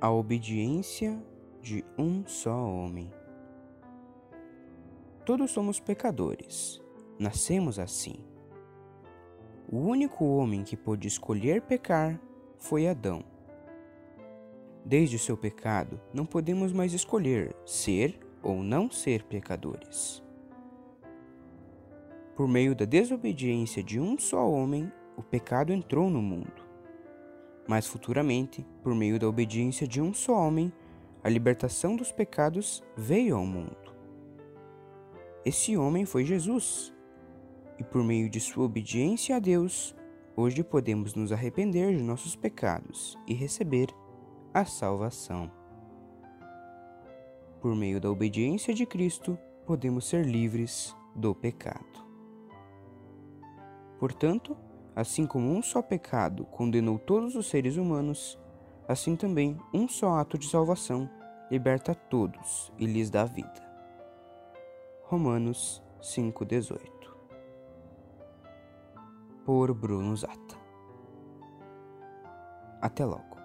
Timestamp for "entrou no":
25.72-26.22